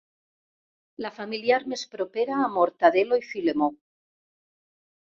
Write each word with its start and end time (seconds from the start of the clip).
La 1.05 1.11
familiar 1.17 1.59
més 1.75 1.85
propera 1.93 2.41
a 2.41 2.49
Mortadel·lo 2.57 3.21
i 3.25 3.31
Filemó. 3.31 3.71